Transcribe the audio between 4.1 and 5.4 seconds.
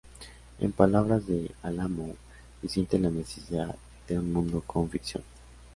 un mundo con ficción".